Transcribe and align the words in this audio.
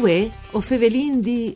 Uè, 0.00 0.30
o 0.52 0.60
fevelin 0.60 1.20
di... 1.20 1.54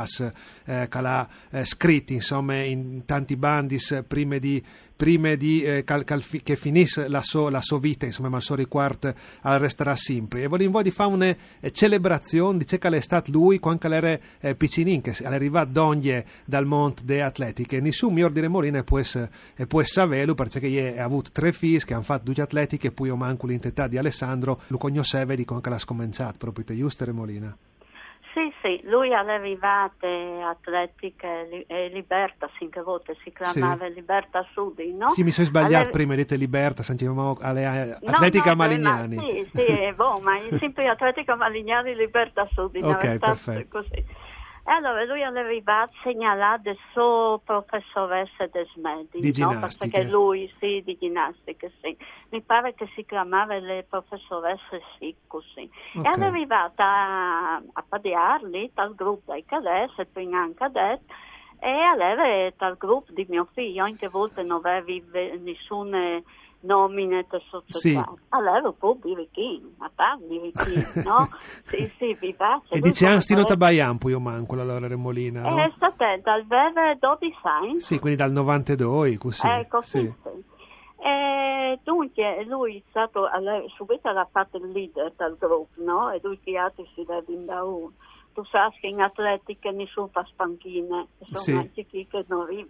eh, 0.66 0.88
che 0.90 1.02
l'ha 1.02 1.28
eh, 1.50 1.66
scritti 1.66 2.14
insomma 2.16 2.62
in 2.62 3.04
tanti 3.06 3.36
bandis 3.36 4.04
prima 4.08 4.38
di 4.38 4.64
prima 4.98 5.36
di, 5.36 5.62
eh, 5.62 5.84
cal, 5.84 6.04
cal, 6.04 6.24
che 6.44 6.56
finisse 6.56 7.08
la 7.08 7.22
sua 7.22 7.62
so 7.62 7.78
vita, 7.78 8.06
insomma, 8.06 8.30
ma 8.30 8.38
il 8.38 8.44
suo 8.44 8.56
riguardo 8.56 9.14
resterà 9.44 9.96
sempre. 9.96 10.42
E 10.42 10.48
volevo 10.48 10.82
di 10.82 10.92
fare 10.92 11.10
una 11.10 11.36
eh, 11.60 11.72
celebrazione, 11.72 12.58
dice 12.58 12.80
che 12.80 12.88
è 12.90 13.00
stato 13.00 13.32
lui 13.32 13.60
quando 13.60 13.88
era 13.94 14.20
eh, 14.40 14.56
piccinin, 14.56 15.02
che 15.02 15.12
è 15.12 15.26
arrivato 15.26 15.72
d'ogni 15.72 16.24
dal 16.44 16.66
monte 16.66 17.04
delle 17.06 17.22
atletiche. 17.22 17.80
Nessun 17.80 18.14
mio 18.14 18.26
ordine 18.26 18.48
Molina 18.48 18.84
può, 18.84 19.00
può 19.68 19.84
saperlo, 19.84 20.34
perché 20.34 20.98
ha 20.98 21.04
avuto 21.04 21.30
tre 21.32 21.54
figli 21.54 21.78
che 21.78 21.94
hanno 21.94 22.04
fatto 22.04 22.32
due 22.32 22.44
atletiche, 22.44 22.88
e 22.88 22.92
poi 22.92 23.10
ho 23.10 23.16
manco 23.16 23.46
l'intentà 23.46 23.88
di 23.88 23.98
Alessandro, 23.98 24.62
lo 24.68 24.78
conosceva 24.78 25.36
di 25.36 25.46
quando 25.46 25.70
l'ha 25.70 25.78
scominciato, 25.78 26.38
proprio 26.40 26.66
te, 26.66 26.76
giusto 26.76 27.06
Remolina? 27.06 27.56
Sì, 28.62 28.82
lui 28.84 29.14
alle 29.14 29.34
arrivate 29.34 30.42
atletiche 30.44 31.66
e 31.68 31.90
Libertas 31.90 32.50
in 32.60 32.70
che 32.72 32.82
volte 32.82 33.16
si 33.24 33.32
chiamava 33.32 33.86
sì. 33.86 33.94
Libertas 33.94 34.48
Sudi, 34.52 34.94
no? 34.94 35.10
Sì, 35.10 35.24
mi 35.24 35.32
sono 35.32 35.46
sbagliato 35.46 35.84
alle... 35.84 35.92
prima, 35.92 36.16
dite 36.16 36.36
Libertas, 36.36 36.86
sentiamo 36.86 37.38
alle 37.40 38.00
Atletica 38.04 38.54
no, 38.54 38.56
no, 38.56 38.56
Malignani. 38.56 39.16
Ma, 39.16 39.22
sì, 39.22 39.50
sì, 39.54 39.94
boh, 39.96 40.20
ma 40.24 40.40
sempre 40.58 40.88
Atletica 40.90 41.36
Malignani 41.36 41.96
Libertas 41.96 42.52
Sudi, 42.54 42.80
ok, 42.82 43.18
perfetto. 43.18 43.80
Così. 43.80 44.06
E 44.68 44.72
allora 44.74 45.06
lui 45.06 45.24
aveva 45.24 45.84
a 45.84 45.90
segnalare 46.04 46.72
il 46.72 46.78
suo 46.92 47.40
professoressa 47.46 48.48
di 48.48 48.68
smedi, 48.74 49.32
di 49.32 49.42
no? 49.42 49.58
perché 49.80 50.04
lui 50.04 50.54
sì, 50.60 50.82
di 50.84 50.98
ginnastica, 51.00 51.70
sì. 51.80 51.96
Mi 52.32 52.42
pare 52.42 52.74
che 52.74 52.86
si 52.94 53.06
chiamava 53.06 53.58
le 53.60 53.86
professoresse 53.88 54.82
sì, 55.00 55.16
così. 55.26 55.70
Okay. 55.96 56.12
E 56.12 56.20
è 56.20 56.22
arrivata 56.22 56.84
a, 56.84 57.56
a 57.56 57.86
padiarli 57.88 58.72
dal 58.74 58.94
gruppo 58.94 59.32
dei 59.32 59.46
cadetti, 59.46 60.02
e 60.02 60.06
poi 60.06 60.34
anche 60.34 60.56
cadetti, 60.56 61.14
e 61.60 61.70
aveva 61.70 62.54
dal 62.58 62.76
gruppo 62.76 63.14
di 63.14 63.26
mio 63.30 63.48
figlio, 63.54 63.86
anche 63.86 64.10
volte 64.10 64.44
non 64.44 64.60
aveva 64.66 65.20
nessuna 65.40 66.22
nomine 66.62 67.26
da 67.30 67.40
società. 67.50 67.78
Sì. 67.78 68.02
Allora 68.30 68.72
può 68.72 68.96
dire 69.02 69.28
chi, 69.32 69.62
ma 69.78 69.90
parli 69.94 70.52
chi, 70.54 71.02
no? 71.04 71.30
sì, 71.66 71.92
sì, 71.98 72.18
vivace. 72.20 72.74
E 72.74 72.80
dice 72.80 73.06
Anstino 73.08 73.44
Tabaian, 73.44 73.98
poi 73.98 74.12
io 74.12 74.20
manco 74.20 74.56
la 74.56 74.64
Laura 74.64 74.88
Remolina, 74.88 75.42
no? 75.42 75.58
È 75.58 75.72
stata 75.76 76.18
dal 76.18 76.46
vero 76.46 76.96
12 77.00 77.36
anni. 77.44 77.80
Sì, 77.80 78.00
quindi 78.00 78.18
dal 78.18 78.32
92, 78.32 79.18
così. 79.18 79.48
Ecco, 79.48 79.82
sì. 79.82 80.00
sì. 80.00 80.56
E 81.00 81.80
dunque 81.84 82.44
lui 82.46 82.78
è 82.78 82.84
stato, 82.90 83.30
subito 83.76 84.10
ha 84.10 84.28
fatto 84.32 84.58
il 84.58 84.72
leader 84.72 85.14
del 85.16 85.36
gruppo, 85.40 85.82
no? 85.84 86.12
E 86.12 86.20
tutti 86.20 86.52
gli 86.52 86.56
altri 86.56 86.90
si 86.96 87.06
devono 87.06 87.46
da 87.46 87.64
uno 87.64 87.92
tu 88.38 88.46
sai 88.52 88.70
che 88.80 88.86
in 88.86 89.02
atletica 89.02 89.72
nessuno 89.72 90.10
fa 90.12 90.24
spanchine, 90.26 91.08
sono 91.22 91.40
sì. 91.40 91.52
anche 91.54 91.88
chi 91.88 92.06
che 92.06 92.24
non 92.28 92.42
arrivi 92.42 92.68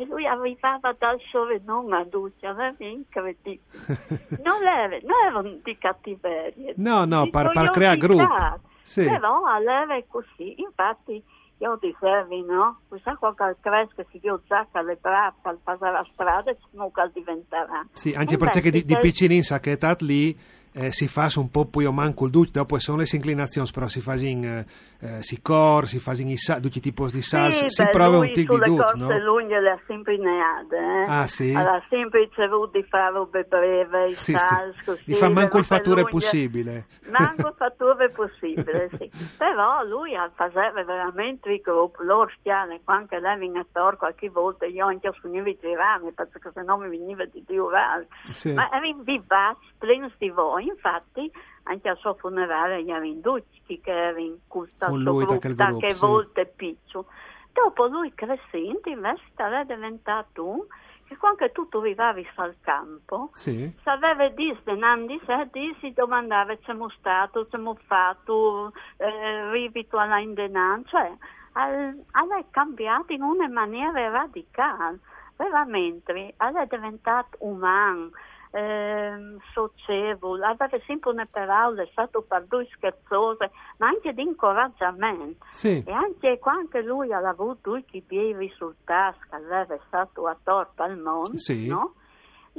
e 0.00 0.04
lui 0.06 0.24
arrivava 0.26 0.94
dal 0.96 1.20
sole 1.28 1.60
non 1.64 1.92
a 1.92 2.06
luce, 2.10 2.46
aveva 2.46 2.74
incredibile. 2.78 3.60
Non, 4.44 4.64
era, 4.64 4.96
non 5.02 5.16
erano 5.26 5.58
di 5.62 5.76
cattiveria. 5.76 6.72
No, 6.76 7.04
no, 7.04 7.28
per, 7.28 7.50
per 7.50 7.70
creare 7.70 7.96
gruppo. 7.96 8.60
Sì. 8.82 9.04
Però 9.04 9.42
allora 9.44 10.00
così, 10.06 10.54
infatti 10.60 11.22
io 11.58 11.78
dicevo, 11.80 12.46
no? 12.46 12.80
Questa 12.86 13.16
qualche 13.16 13.56
cresce 13.60 14.06
si 14.10 14.20
io 14.22 14.40
zacca 14.46 14.82
le 14.82 14.96
braccia 15.00 15.48
al 15.48 15.58
passare 15.62 15.92
la 15.92 16.06
strada 16.12 16.52
e 16.52 16.56
non 16.70 16.90
diventerà. 17.12 17.84
Sì, 17.92 18.14
anche 18.16 18.36
perché 18.36 18.70
di, 18.70 18.84
di 18.84 18.96
piccinin 18.98 19.42
sa 19.42 19.58
che 19.58 19.72
è 19.76 19.96
lì 19.98 20.38
eh, 20.78 20.92
si 20.92 21.08
fa 21.08 21.28
un 21.36 21.50
po' 21.50 21.64
poi 21.64 21.86
o 21.86 21.92
manco 21.92 22.24
il 22.24 22.30
duce, 22.30 22.52
dopo 22.52 22.78
sono 22.78 22.98
le 22.98 23.06
inclinazioni, 23.10 23.68
però 23.72 23.88
si 23.88 24.00
fa 24.00 24.14
in 24.14 24.44
eh, 24.44 24.66
eh, 25.00 25.22
si 25.22 25.40
cor, 25.40 25.86
si 25.86 26.00
fa 26.00 26.12
in 26.16 26.36
sa, 26.36 26.58
tutti 26.58 26.78
i 26.78 26.80
tipi 26.80 27.04
di 27.12 27.22
salsa, 27.22 27.68
sì, 27.68 27.70
si 27.70 27.82
beh, 27.84 27.90
prova 27.90 28.18
un 28.18 28.32
tic 28.32 28.48
di 28.48 28.58
duce, 28.58 28.96
no? 28.96 29.16
Lunghe 29.18 29.60
le 29.60 29.70
ha 29.70 29.80
sempre 29.86 30.16
neade, 30.16 30.76
eh? 30.76 31.04
Ah, 31.06 31.26
sì? 31.28 31.54
Ha 31.54 31.80
sempre 31.88 32.24
ricevuto 32.24 32.78
di 32.78 32.82
fare 32.82 33.12
robe 33.12 33.44
breve, 33.44 34.08
i 34.08 34.14
sì, 34.14 34.32
salsa, 34.32 34.72
sì. 34.78 34.84
così. 34.84 35.02
Di 35.04 35.32
manco 35.32 35.58
il 35.58 35.64
fattore 35.64 36.02
possibile. 36.02 36.86
Manco 37.10 37.48
il 37.48 37.54
fattore 37.58 38.10
possibile, 38.10 38.90
sì. 38.98 39.08
Però 39.36 39.84
lui 39.84 40.14
faceva 40.34 40.82
veramente 40.82 41.52
il 41.52 41.60
gruppo, 41.60 42.02
loro 42.02 42.30
stiane, 42.40 42.80
quando 42.82 43.16
lei 43.18 43.38
viene 43.38 43.60
a 43.60 43.66
tor 43.70 43.96
qualche 43.96 44.28
volta, 44.30 44.66
io 44.66 44.86
anche 44.86 45.12
finivo 45.20 45.44
di 45.44 45.58
girarmi, 45.60 46.12
perché 46.12 46.50
se 46.52 46.62
no 46.62 46.76
mi 46.76 46.88
veniva 46.88 47.24
di 47.24 47.44
giurare. 47.46 48.08
Sì. 48.32 48.52
Ma 48.52 48.68
era 48.72 48.84
in 48.84 49.04
vivace, 49.04 49.60
pleno 49.78 50.10
di 50.18 50.28
voi, 50.30 50.67
infatti 50.68 51.30
anche 51.64 51.88
al 51.88 51.98
suo 51.98 52.14
funerale 52.14 52.82
gli 52.82 52.90
Avinducci 52.90 53.80
che 53.80 53.90
era 53.90 54.18
in 54.18 54.38
custa 54.46 54.86
Con 54.86 55.02
lui, 55.02 55.24
gruppo, 55.24 55.52
da 55.52 55.76
che 55.76 55.92
sì. 55.92 56.06
volte 56.06 56.46
piccio. 56.46 57.06
Dopo 57.52 57.86
lui 57.86 58.12
crescente 58.14 58.90
invece 58.90 59.22
è 59.36 59.64
diventato 59.64 60.46
un 60.46 60.64
che 61.08 61.16
quando 61.16 61.50
tu 61.52 61.66
arrivavi 61.72 62.28
al 62.34 62.54
campo, 62.60 63.30
sì. 63.32 63.72
sapeva 63.82 64.28
dire, 64.28 64.74
Nandi 64.76 65.18
di 65.50 65.76
si 65.80 65.92
domandava 65.94 66.54
se 66.56 66.60
siamo 66.64 66.90
stato, 66.90 67.44
se 67.44 67.48
siamo 67.48 67.74
fatto, 67.86 68.72
eh, 68.98 69.50
rivito 69.50 69.96
alla 69.96 70.18
indenanza, 70.18 70.90
cioè 70.90 71.16
ha 71.52 72.44
cambiato 72.50 73.12
in 73.14 73.22
una 73.22 73.48
maniera 73.48 74.10
radicale, 74.10 74.98
veramente, 75.36 76.34
è 76.36 76.66
diventato 76.68 77.38
umano 77.40 78.10
eh, 78.50 79.36
socievole, 79.52 80.46
aveva 80.46 80.78
sempre 80.86 81.10
una 81.10 81.28
parola, 81.30 81.82
è 81.82 81.88
stato 81.90 82.22
per 82.22 82.46
lui 82.48 82.68
scherzoso, 82.72 83.50
ma 83.78 83.88
anche 83.88 84.12
di 84.12 84.22
incoraggiamento. 84.22 85.44
Sì. 85.50 85.82
E 85.84 85.92
anche 85.92 86.38
quando 86.38 86.80
lui 86.80 87.12
ha 87.12 87.18
avuto 87.18 87.58
tutti 87.76 87.96
i 87.96 88.04
bei 88.06 88.34
risultati 88.34 89.18
che 89.28 89.36
aveva 89.36 89.78
stato 89.86 90.26
a 90.26 90.36
torto 90.42 90.82
al 90.82 90.98
mondo, 90.98 91.36
sì. 91.36 91.66
no? 91.66 91.94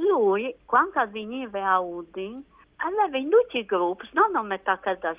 lui, 0.00 0.54
quando 0.64 1.06
veniva 1.10 1.72
a 1.72 1.80
Udin, 1.80 2.42
aveva 2.76 3.18
in 3.18 3.28
tutti 3.28 3.58
i 3.58 3.64
gruppi, 3.64 4.08
non 4.12 4.34
a 4.34 4.42
metà 4.42 4.78
che 4.78 4.98
da 4.98 5.14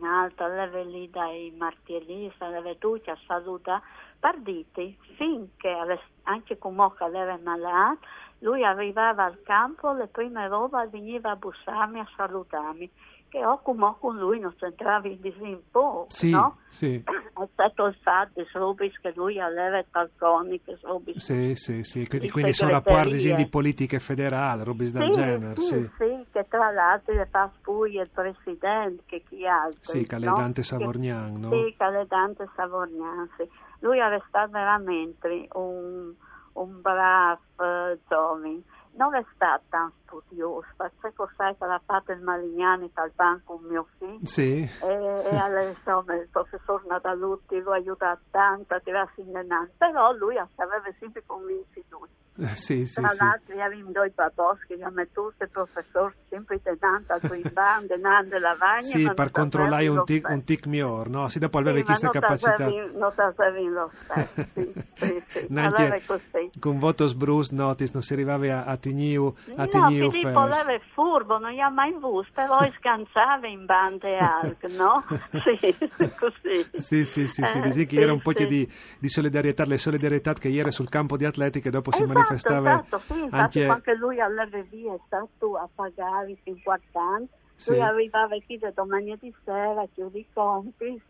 Alto, 0.00 0.44
aveva 0.44 0.82
lì 0.82 1.10
dai 1.10 1.52
martiristi, 1.56 2.42
aveva 2.42 2.74
tutti 2.76 3.10
a 3.10 3.18
salutare, 3.26 3.82
partiti, 4.18 4.96
finché 5.16 5.76
anche 6.22 6.58
come 6.58 6.90
aveva 6.98 7.38
malato, 7.42 8.06
lui 8.42 8.64
arrivava 8.64 9.24
al 9.24 9.40
campo, 9.42 9.92
le 9.92 10.08
prime 10.08 10.48
robe 10.48 10.88
veniva 10.90 11.30
a 11.30 11.36
bussarmi, 11.36 12.00
a 12.00 12.08
salutarmi, 12.16 12.90
che 13.28 13.40
come 13.62 13.94
con 13.98 14.18
lui 14.18 14.40
non 14.40 14.54
c'entrava 14.56 15.06
in 15.08 15.20
disimpo, 15.20 16.06
sì, 16.08 16.30
no? 16.30 16.58
Sì. 16.68 17.02
Stato 17.52 17.86
il 17.86 17.96
fatto, 18.02 18.44
robis 18.52 18.98
che 19.00 19.12
lui 19.14 19.40
aveva 19.40 19.82
talconiche, 19.90 20.78
robis. 20.82 21.22
Sì, 21.22 21.54
sì, 21.54 21.82
sì, 21.82 22.06
quindi, 22.06 22.30
quindi 22.30 22.52
sono 22.52 22.72
rapporti 22.72 23.32
di 23.32 23.46
politiche 23.46 24.00
federali, 24.00 24.64
robis 24.64 24.90
sì, 24.90 24.98
del 24.98 25.10
genere, 25.10 25.60
sì. 25.60 25.78
Sì, 25.78 25.90
sì, 25.98 26.26
che 26.32 26.46
tra 26.48 26.70
l'altro 26.70 27.14
le 27.14 27.26
fa 27.30 27.50
poi 27.62 27.94
il 27.94 28.10
presidente, 28.12 29.04
che 29.06 29.22
chi 29.28 29.46
altro. 29.46 29.78
Sì, 29.80 30.04
Caledante 30.04 30.60
no? 30.60 30.66
Savorgnan, 30.66 31.40
no? 31.40 31.50
Sì, 31.50 31.74
Caledante 31.78 32.48
Savorgnan, 32.56 33.30
sì. 33.36 33.48
Lui 33.78 33.98
stato 34.28 34.50
veramente 34.50 35.48
un 35.52 36.12
un 36.54 36.80
bravo 36.80 37.40
era 37.56 37.96
giovane 38.08 38.62
non 38.94 39.14
è 39.14 39.24
stata 39.34 39.90
studiosa, 40.04 40.66
perché 40.76 41.12
sai 41.36 41.56
che 41.56 41.64
l'ha 41.64 41.80
fatto 41.84 42.12
il 42.12 42.20
Malignani 42.20 42.90
dal 42.92 43.10
banco 43.14 43.58
mio 43.62 43.86
figlio 43.98 44.26
sì. 44.26 44.60
e, 44.60 44.86
e 44.86 45.36
alle, 45.36 45.68
insomma, 45.70 46.14
il 46.14 46.28
professor 46.30 46.84
Nadalutti 46.86 47.58
lo 47.60 47.72
ha 47.72 47.76
aiutato 47.76 48.20
tanto 48.30 48.74
a 48.74 48.80
tirarsi 48.80 49.20
in 49.20 49.32
denaro, 49.32 49.70
però 49.78 50.12
lui 50.12 50.36
aveva 50.36 50.92
sempre 50.98 51.22
convinto 51.24 51.80
lui. 51.88 52.08
Eh, 52.42 52.54
sì, 52.56 52.86
sì, 52.86 53.00
Tra 53.00 53.10
sì. 53.10 53.24
l'altro 53.24 53.54
avevamo 53.54 53.90
due 53.92 54.12
baboschi 54.14 54.76
che 54.76 54.82
hanno 54.82 55.06
tutti 55.12 55.42
il 55.42 55.48
professor 55.50 56.12
sempre 56.28 56.60
denaro 56.62 57.04
al 57.06 57.20
Tuimban, 57.20 57.86
denaro 57.86 58.26
della 58.26 58.56
Vagna. 58.58 58.80
Sì, 58.82 59.10
per 59.14 59.30
controllare 59.30 59.86
un 59.88 60.04
tic, 60.04 60.28
un 60.28 60.42
tic 60.44 60.66
miglior, 60.66 61.08
no? 61.08 61.28
Sì, 61.28 61.38
dopo 61.38 61.58
aveva 61.58 61.78
sì, 61.78 61.84
questa 61.84 62.08
capacità. 62.10 62.66
Non 62.66 63.12
sapevi 63.14 63.66
lo 63.68 63.90
stesso, 64.04 64.42
sì, 64.54 64.72
sì, 64.94 65.22
sì. 65.28 65.46
Allora 65.56 65.98
così. 66.04 66.50
con 66.58 66.78
voto 66.78 67.06
sbrus 67.06 67.50
notis 67.50 67.92
non 67.92 68.02
si 68.02 68.12
arrivava 68.12 68.64
a, 68.64 68.64
a 68.64 68.76
Tigniu, 68.76 69.32
a 69.56 69.62
No, 69.62 69.68
Tigniu 69.68 70.10
Filippo 70.10 70.46
Fest. 70.46 70.52
leva 70.56 70.72
è 70.72 70.80
furbo, 70.92 71.38
non 71.38 71.52
gli 71.52 71.60
ha 71.60 71.70
mai 71.70 71.92
visto, 71.92 72.26
però 72.34 72.58
scansava 72.78 73.46
in 73.46 73.64
bande 73.66 74.18
alte, 74.18 74.68
no? 74.68 75.04
Sì, 75.42 75.76
così. 76.18 76.66
Sì, 76.76 77.04
sì, 77.04 77.26
sì, 77.26 77.42
sì, 77.42 77.58
Eh, 77.58 77.60
dici 77.62 77.86
che 77.86 77.96
sì, 77.96 78.02
era 78.02 78.12
un 78.12 78.20
po' 78.20 78.32
di, 78.32 78.70
di 78.98 79.08
solidarietà, 79.08 79.64
le 79.64 79.78
solidarietà 79.78 80.32
che 80.34 80.48
ieri 80.48 80.70
sul 80.72 80.88
campo 80.88 81.16
di 81.16 81.24
atletica 81.24 81.70
dopo 81.70 81.92
si 81.92 82.04
Esatto, 82.34 82.98
esatto, 82.98 82.98
sì, 83.06 83.20
infatti 83.20 83.62
anche... 83.62 83.66
anche 83.66 83.94
lui 83.94 84.20
all'RV 84.20 84.94
è 84.94 85.00
stato 85.06 85.56
a 85.56 85.68
pagare 85.74 86.30
i 86.30 86.38
50 86.44 87.00
anni, 87.00 87.28
Sì. 87.54 87.70
lui 87.70 87.80
arrivava 87.80 88.36
qui 88.44 88.58
da 88.58 88.70
domani 88.70 89.16
di 89.20 89.34
sera, 89.44 89.84
chiudi 89.94 90.20
i 90.20 90.26
compiti, 90.32 91.00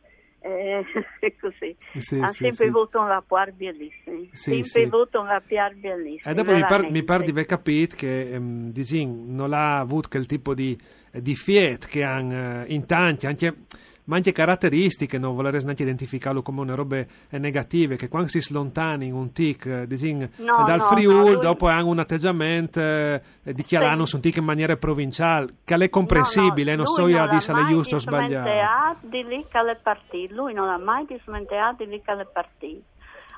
eh, 0.40 0.84
e 1.20 1.36
così. 1.40 1.76
Sì, 1.98 2.18
ha 2.18 2.26
sì, 2.28 2.42
sempre 2.44 2.52
sì. 2.52 2.66
avuto 2.66 3.00
un 3.00 3.06
rapporto 3.06 3.52
bellissimo, 3.56 4.26
sempre 4.32 4.82
avuto 4.84 5.20
un 5.20 5.26
rapporto 5.26 5.76
bellissimo. 5.76 6.30
E 6.30 6.34
dopo 6.34 6.52
mi 6.52 6.60
par, 6.60 6.70
mi 6.70 6.76
veramente. 6.76 7.04
par 7.04 7.22
di 7.22 7.30
aver 7.30 7.46
capito 7.46 7.96
che 7.96 8.30
ehm, 8.32 8.70
dicin, 8.72 9.34
non 9.34 9.52
ha 9.52 9.78
avuto 9.78 10.08
quel 10.08 10.26
tipo 10.26 10.54
di, 10.54 10.78
di 11.12 11.34
fiet 11.34 11.86
che 11.86 12.02
hanno 12.02 12.64
in 12.66 12.84
tanti, 12.86 13.26
anche, 13.26 13.54
ma 14.12 14.18
anche 14.18 14.32
caratteristiche, 14.32 15.16
non 15.16 15.34
voler 15.34 15.54
neanche 15.64 15.84
identificarlo 15.84 16.42
come 16.42 16.60
una 16.60 16.74
robe 16.74 17.08
eh, 17.30 17.38
negative, 17.38 17.96
che 17.96 18.08
quando 18.08 18.28
si 18.28 18.42
slontani 18.42 19.06
in 19.06 19.14
un 19.14 19.32
tic 19.32 19.64
eh, 19.64 19.86
dicin, 19.86 20.30
No, 20.36 20.62
dal 20.64 20.80
no, 20.80 20.84
Friul, 20.84 21.32
no, 21.32 21.38
dopo 21.38 21.66
hanno 21.68 21.86
un 21.86 21.98
atteggiamento 21.98 22.78
eh, 22.78 23.22
di 23.42 23.62
chiaranno 23.62 24.04
un 24.12 24.20
tic 24.20 24.36
in 24.36 24.44
maniera 24.44 24.76
provinciale, 24.76 25.46
che 25.64 25.74
è 25.76 25.88
comprensibile, 25.88 26.72
No, 26.76 26.82
no, 26.82 26.88
non 26.88 26.94
so 26.94 27.08
io 27.08 27.22
a 27.22 27.26
dire 27.26 27.40
se 27.40 27.52
è 27.52 27.54
mai 27.54 27.68
giusto 27.72 27.96
o 27.96 27.98
sbagliato. 28.00 28.98
di 29.00 29.24
lì 29.24 29.46
che 29.48 29.62
le 29.62 29.78
partite, 29.82 30.34
lui 30.34 30.52
non 30.52 30.68
ha 30.68 30.76
mai 30.76 31.06
dismentato 31.06 31.82
di 31.82 31.90
lì 31.90 32.02
che 32.02 32.14
le 32.14 32.26
partite. 32.30 32.82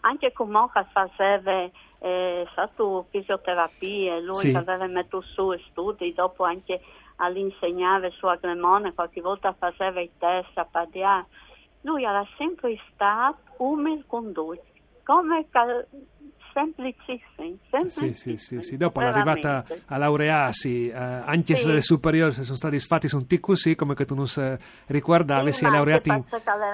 Anche 0.01 0.33
comunque 0.33 0.85
faceva 0.93 1.71
eh, 2.01 2.47
stato 2.51 3.07
fisioterapia, 3.11 4.19
lui 4.19 4.35
Sì. 4.37 4.53
aveva 4.53 4.87
messo 4.87 5.23
su 5.23 5.55
studi, 5.71 6.13
dopo 6.13 6.43
anche 6.45 6.81
all'insegnare 7.17 8.11
su 8.11 8.27
a 8.27 8.37
Cremone, 8.37 8.95
qualche 8.95 9.21
volta 9.21 9.53
faceva 9.53 10.01
i 10.01 10.11
test 10.19 10.57
a 10.57 10.65
padiare. 10.65 11.27
Lui 11.83 12.05
era 12.05 12.27
sempre 12.37 12.79
stato 12.93 13.43
umile 13.59 14.05
con 14.07 14.31
lui, 14.33 14.59
come 15.05 15.47
cal- 16.55 16.73
semplicissimo, 16.77 17.59
Sì, 17.89 18.15
sì, 18.15 18.37
sì, 18.37 18.63
sì. 18.63 18.77
Dopo 18.77 19.01
l'arrivata 19.01 19.65
a 19.87 19.97
laurearsi, 19.97 20.89
eh, 20.89 20.95
anche 20.95 21.57
se 21.57 21.73
le 21.73 21.83
superiori 21.83 22.33
sono 22.33 22.57
stati 22.57 22.79
sfatti 22.79 23.09
su 23.09 23.17
un 23.17 23.27
così, 23.41 23.75
come 23.75 23.95
che 23.95 24.05
tu 24.05 24.15
non 24.15 24.27
ricordavi, 24.87 25.53
si 25.53 25.65
è 25.65 25.69
ma 25.69 25.75
laureato 25.75 26.09
in... 26.09 26.25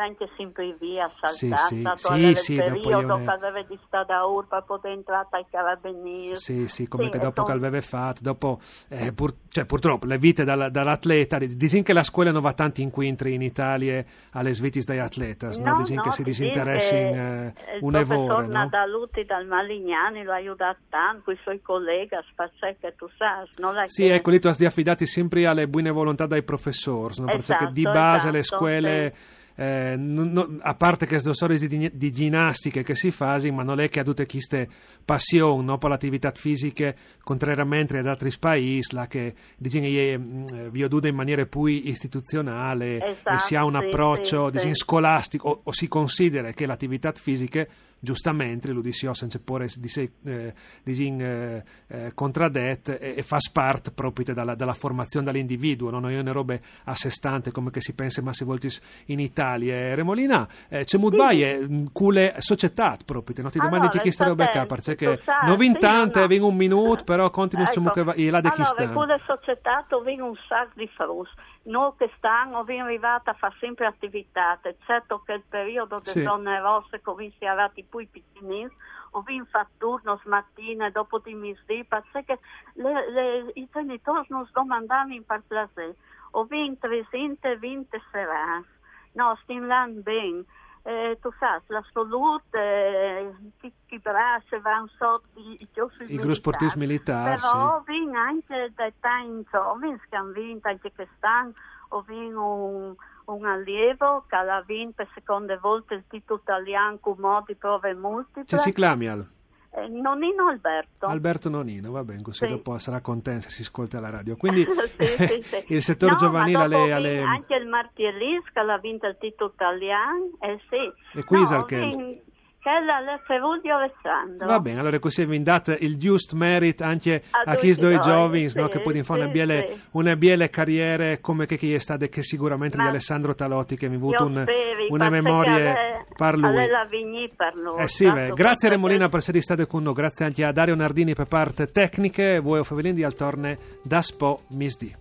anche 0.01 0.29
sempre 0.37 0.77
via 0.79 1.11
saltata, 1.21 1.97
sì, 1.97 2.35
sì, 2.35 2.35
sì, 2.35 2.55
periodo 2.57 2.89
io 3.01 3.17
ne- 3.17 3.25
che 3.25 3.31
aveva 3.31 3.63
di 3.63 3.79
stare 3.87 4.05
da 4.07 4.25
urba 4.25 4.57
per 4.59 4.65
poter 4.67 4.93
entrare 4.93 5.27
ai 5.31 5.47
carabinieri. 5.51 6.37
Sì, 6.37 6.69
sì, 6.69 6.87
come 6.87 7.09
che 7.09 7.19
dopo 7.19 7.43
che 7.43 7.53
aveva 7.53 7.81
fatto, 7.81 8.21
dopo, 8.23 8.61
eh, 8.89 9.13
pur- 9.13 9.35
cioè, 9.49 9.65
purtroppo 9.65 10.07
le 10.07 10.19
vite 10.19 10.45
dalla- 10.45 10.69
dall'atleta, 10.69 11.39
dicono 11.39 11.83
che 11.83 11.93
la 11.93 12.03
scuola 12.03 12.31
non 12.31 12.43
va 12.43 12.53
tanto 12.53 12.81
incontri 12.81 13.35
in 13.35 13.43
Italia 13.43 14.05
alle 14.33 14.53
svitis 14.53 14.85
dagli 14.85 14.99
atletas, 14.99 15.59
no? 15.59 15.77
Dicono 15.77 16.03
che 16.03 16.11
si 16.13 16.23
disinteressi 16.23 16.95
in 16.95 17.15
eh, 17.15 17.55
un 17.81 17.95
evore, 17.97 18.47
no? 18.47 18.53
Nadaluti 18.53 19.25
dal 19.25 19.47
Malignani 19.71 20.25
lo 20.25 20.33
ha 20.33 20.37
aiutato 20.37 20.81
tanto, 20.89 21.31
i 21.31 21.39
suoi 21.43 21.63
colleghi, 21.63 22.17
spazio 22.31 22.77
che 22.81 22.95
tu 22.97 23.07
sai, 23.17 23.47
Sì, 23.87 24.03
che... 24.03 24.15
ecco, 24.15 24.31
lì 24.31 24.41
tu 24.41 24.49
hai 24.49 24.65
affidati 24.67 25.07
sempre 25.07 25.47
alle 25.47 25.69
buone 25.69 25.91
volontà 25.91 26.27
dai 26.27 26.43
professori, 26.43 27.15
no? 27.19 27.27
perché 27.27 27.53
Esatto, 27.53 27.71
di 27.71 27.83
base 27.83 28.31
le 28.33 28.39
esatto, 28.41 28.57
scuole, 28.57 29.15
eh, 29.55 29.95
non- 29.97 30.33
non- 30.33 30.59
a 30.63 30.75
parte 30.75 31.07
che 31.07 31.21
sono 31.21 31.35
storie 31.35 31.59
di, 31.59 31.91
di 31.95 32.11
ginnastiche 32.11 32.83
che 32.83 32.97
si 32.97 33.13
fanno, 33.13 33.53
ma 33.53 33.63
non 33.63 33.79
è 33.79 33.89
che 33.89 34.01
ha 34.01 34.03
tutte 34.03 34.27
queste 34.27 34.69
passioni 35.05 35.65
no? 35.65 35.79
per 35.79 35.91
l'attività 35.91 36.33
fisica, 36.35 36.93
contrariamente 37.23 37.97
ad 37.97 38.07
altri 38.09 38.33
paesi, 38.39 38.95
là 38.95 39.07
che 39.07 39.35
che 39.57 40.13
eh, 40.15 40.19
vi 40.19 40.83
in 41.09 41.15
maniera 41.15 41.47
più 41.47 41.67
istituzionale 41.67 42.97
Esatto, 42.97 43.37
e 43.37 43.39
si 43.39 43.55
ha 43.55 43.65
un 43.65 43.79
sì, 43.79 43.87
approccio 43.87 44.47
sì, 44.47 44.53
diciamo, 44.53 44.75
sì. 44.75 44.81
scolastico 44.81 45.49
o, 45.49 45.61
o 45.65 45.73
si 45.73 45.87
considera 45.87 46.51
che 46.53 46.67
l'attività 46.67 47.13
fisica 47.13 47.67
giustamente 48.01 48.73
lo 48.73 48.81
dice 48.81 49.13
senza 49.15 49.39
porre 49.43 49.69
di 49.77 49.89
sé 49.89 50.13
eh, 50.25 50.55
diciamo, 50.83 51.23
eh, 51.23 51.65
eh, 51.89 52.15
contraddette 52.15 52.99
e, 52.99 53.15
e 53.19 53.23
fa 53.23 53.39
parte 53.53 53.91
proprio 53.93 54.35
dalla, 54.35 54.55
dalla 54.55 54.73
formazione 54.73 55.27
dell'individuo 55.27 55.91
non 55.91 56.09
è 56.11 56.19
una 56.19 56.33
roba 56.33 56.59
a 56.85 56.95
sé 56.95 57.11
stante 57.11 57.53
come 57.53 57.71
che 57.71 57.81
si 57.81 57.95
pensa 57.95 58.23
ma 58.23 58.33
si 58.33 58.45
voltis 58.45 58.81
in 59.07 59.21
Italia 59.21 59.75
Eh, 59.75 59.95
Remolina 59.95 60.49
eh, 60.69 60.85
c'è 60.85 60.99
Mudbaie 60.99 61.89
cule 61.93 62.35
società 62.39 62.97
proprio 63.05 63.43
no? 63.43 63.51
ti 63.51 63.59
domandi 63.59 63.87
Allora, 63.87 64.01
chi 64.01 64.11
sta 64.11 64.25
roba 64.25 64.49
qua 64.49 64.67
perché 64.67 65.21
non 65.47 65.57
vin 65.57 65.77
sì, 65.79 66.39
no, 66.39 66.47
un 66.47 66.57
minuto 66.57 67.05
però 67.05 67.31
continui 67.31 67.67
Ecco, 67.67 68.05
va 68.05 68.13
e 68.15 68.31
là 68.31 68.41
di 68.41 68.51
chi 68.51 68.63
allora, 68.63 68.85
sta 68.85 68.93
con 68.93 69.07
le 69.07 69.21
società 69.27 69.87
vengono 70.03 70.31
un 70.31 70.37
sacco 70.49 70.73
di 70.75 70.89
frus. 70.89 71.29
Noi 71.63 71.93
che 71.99 72.11
stanno, 72.17 72.59
abbiamo 72.59 72.85
arrivato 72.85 73.31
a 73.31 73.35
fare 73.35 73.55
sempre 73.61 73.87
attività, 73.87 74.59
certo 74.87 75.23
che 75.25 75.33
il 75.35 75.43
periodo 75.49 75.99
Sì. 76.03 76.15
delle 76.15 76.27
donne 76.27 76.59
rosse, 76.61 77.01
come 77.01 77.31
si 77.39 77.45
è 77.45 77.49
arrivati 77.91 78.07
poi 78.07 78.07
piccolini, 78.07 78.69
abbiamo 79.13 79.45
fatto 79.51 79.71
turno 79.79 80.21
smattina 80.23 80.87
e 80.87 80.91
dopo 80.91 81.19
di 81.19 81.35
misdì, 81.35 81.85
perché 81.85 82.39
le- 82.75 83.11
le- 83.11 83.51
i 83.55 83.69
genitori 83.71 84.27
non 84.29 84.47
si 84.47 84.53
domandavano 84.53 85.13
in 85.15 85.25
particolare, 85.25 85.97
abbiamo 86.33 86.77
320 86.79 88.01
serate, 88.11 88.67
no, 89.13 89.37
stiamo 89.43 89.67
là 89.67 89.87
bene. 89.89 90.45
Eh, 90.83 91.19
tu 91.21 91.31
sai, 91.39 91.61
la 91.67 91.85
salute, 91.93 92.59
eh, 92.59 93.35
chi, 93.59 93.71
chi 93.85 93.99
braccia 93.99 94.59
vanno 94.61 94.89
sotto 94.97 95.29
i, 95.35 95.59
i, 95.61 95.69
I 96.07 96.17
gruppi 96.17 96.35
sportivi 96.37 96.73
militari 96.79 97.39
però 97.39 97.83
vinc 97.85 98.15
anche 98.15 98.73
dai 98.75 98.95
tanti 98.99 99.47
giovani 99.51 100.01
che 100.09 100.17
hanno 100.17 100.33
vinto 100.33 100.69
anche 100.69 100.91
quest'anno, 100.95 101.53
ho 101.89 102.01
vinto 102.01 102.41
un, 102.43 102.95
un 103.33 103.47
allievo 103.47 104.25
che 104.29 104.37
ha 104.37 104.63
vinto 104.67 104.95
per 104.97 105.09
seconda 105.15 105.57
volta 105.61 105.95
il 105.95 106.05
titolo 106.09 106.41
italiano 106.43 106.99
con 107.01 107.17
modi 107.19 107.55
prove 107.55 107.95
multiple. 107.95 108.45
ci 108.47 108.59
si 108.59 108.73
clami 108.73 109.09
al 109.09 109.27
Eh, 109.73 109.87
Nonino 109.87 110.49
Alberto. 110.49 111.07
Alberto 111.07 111.49
Nonino, 111.49 111.93
va 111.93 112.03
bene, 112.03 112.23
così 112.23 112.45
Sì. 112.45 112.51
dopo 112.51 112.77
sarà 112.79 113.01
contento 113.01 113.43
se 113.43 113.51
si 113.51 113.63
ascolta 113.63 114.01
la 114.01 114.11
radio. 114.11 114.37
Quindi 114.37 114.67
Sì, 114.99 115.43
sì, 115.43 115.65
il 115.75 115.83
settore 115.83 116.13
No, 116.13 116.19
giovanile 116.19 116.63
alle, 116.65 116.93
alle- 116.93 117.23
anche 117.23 117.55
il 117.55 117.67
Martielis 117.69 118.43
che 118.53 118.59
ha 118.59 118.79
vinto 118.79 119.07
il 119.07 119.17
titolo 119.21 119.53
italiano, 119.55 120.31
eh 120.41 120.59
sì. 120.69 121.19
E 121.19 121.23
qui 121.25 121.39
no, 121.39 121.47
Salchel. 121.47 122.23
Che 122.63 122.69
è 122.71 122.85
la 122.85 123.19
Ferruglio 123.27 123.77
Alessandro. 123.77 124.47
Va 124.47 124.61
bene, 124.61 124.81
allora 124.81 124.99
così 124.99 125.25
vi 125.25 125.43
date 125.43 125.77
il 125.81 125.97
giusto 125.97 126.37
merit 126.37 126.83
anche 126.83 127.23
A 127.31 127.53
a 127.53 127.55
chi 127.57 127.73
due 127.75 127.99
giovani, 128.01 128.51
sì, 128.51 128.59
no, 128.59 128.69
che 128.69 128.81
poi 128.81 129.03
fare 129.03 129.21
una 129.21 129.29
sì, 129.29 129.33
biele, 129.33 129.69
sì. 129.73 129.81
una 129.93 130.15
biele 130.17 130.51
carriera 130.51 131.19
come 131.19 131.47
che 131.47 131.57
chi 131.57 131.73
è 131.73 131.79
stato 131.79 132.07
che 132.09 132.23
sicuramente 132.23 132.77
Ma- 132.77 132.83
di 132.85 132.89
Alessandro 132.91 133.35
Talotti 133.35 133.77
che 133.77 133.89
mi 133.89 133.95
ha 133.95 133.99
avuto 133.99 134.27
un- 134.27 134.41
speri, 134.43 134.87
una 134.91 135.09
memoria 135.09 135.53
alle- 135.55 136.05
per 136.15 136.37
lui. 136.37 136.59
alle 136.59 137.31
per 137.35 137.55
lui. 137.55 137.81
Eh 137.81 137.89
sì, 137.89 138.11
beh, 138.11 138.33
grazie 138.35 138.69
Remolina 138.69 139.09
per 139.09 139.21
essere 139.21 139.41
state 139.41 139.67
con 139.67 139.83
noi, 139.83 139.95
grazie 139.95 140.27
anche 140.27 140.45
a 140.45 140.53
Dario 140.53 140.75
Nardini 140.75 141.15
per 141.15 141.27
parte 141.27 141.71
tecniche, 141.71 142.41
voi 142.41 142.59
o 142.59 142.65
Favelindi 142.65 143.03
al 143.05 143.15
torne 143.15 143.59
da 143.83 144.03
Spo 144.03 144.43
Misdi. 144.49 144.95